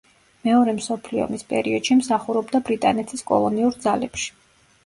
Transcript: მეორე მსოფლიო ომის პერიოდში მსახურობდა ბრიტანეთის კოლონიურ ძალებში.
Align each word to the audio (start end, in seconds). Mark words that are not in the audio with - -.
მეორე 0.45 0.71
მსოფლიო 0.77 1.21
ომის 1.25 1.45
პერიოდში 1.51 1.97
მსახურობდა 1.99 2.63
ბრიტანეთის 2.71 3.25
კოლონიურ 3.33 3.79
ძალებში. 3.87 4.35